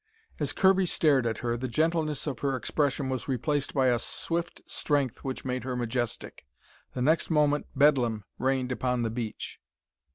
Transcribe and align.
As 0.39 0.51
Kirby 0.51 0.87
stared 0.87 1.27
at 1.27 1.37
her, 1.45 1.55
the 1.55 1.67
gentleness 1.67 2.25
of 2.25 2.39
her 2.39 2.55
expression 2.55 3.07
was 3.07 3.27
replaced 3.27 3.75
by 3.75 3.89
a 3.89 3.99
swift 3.99 4.63
strength 4.65 5.23
which 5.23 5.45
made 5.45 5.63
her 5.63 5.75
majestic. 5.75 6.47
The 6.95 7.03
next 7.03 7.29
moment 7.29 7.67
bedlam 7.75 8.23
reigned 8.39 8.71
upon 8.71 9.03
the 9.03 9.11
beach. 9.11 9.59